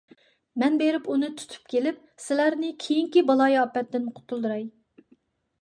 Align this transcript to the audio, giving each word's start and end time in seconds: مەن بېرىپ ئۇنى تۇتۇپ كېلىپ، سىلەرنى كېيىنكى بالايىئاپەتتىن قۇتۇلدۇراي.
مەن 0.61 0.77
بېرىپ 0.81 1.09
ئۇنى 1.15 1.27
تۇتۇپ 1.41 1.67
كېلىپ، 1.73 2.01
سىلەرنى 2.29 2.71
كېيىنكى 2.87 3.23
بالايىئاپەتتىن 3.29 4.11
قۇتۇلدۇراي. 4.17 4.69